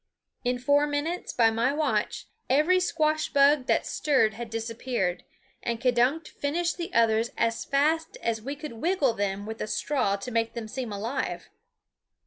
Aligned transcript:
In 0.43 0.57
four 0.57 0.87
minutes, 0.87 1.31
by 1.31 1.51
my 1.51 1.71
watch, 1.71 2.27
every 2.49 2.79
squash 2.79 3.29
bug 3.31 3.67
that 3.67 3.85
stirred 3.85 4.33
had 4.33 4.49
disappeared, 4.49 5.23
and 5.61 5.79
K'dunk 5.79 6.27
finished 6.27 6.77
the 6.77 6.91
others 6.91 7.29
as 7.37 7.65
fast 7.65 8.17
as 8.23 8.41
we 8.41 8.55
could 8.55 8.73
wiggle 8.73 9.13
them 9.13 9.45
with 9.45 9.61
a 9.61 9.67
straw 9.67 10.15
to 10.15 10.31
make 10.31 10.55
them 10.55 10.67
seem 10.67 10.91
alive. 10.91 11.51